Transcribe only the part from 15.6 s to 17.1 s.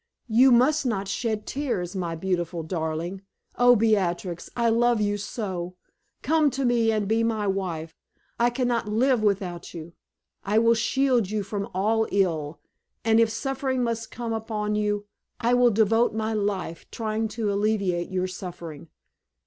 devote my life